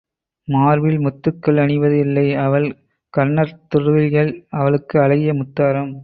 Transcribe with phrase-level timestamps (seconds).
[0.47, 2.67] மார்பில் முத்துக்கள் அணிவது இல்லை அவள்
[3.13, 4.31] கண்ணர்த் துளிகள்
[4.51, 5.91] அவளுக்கு அழகிய முத்தாரம்.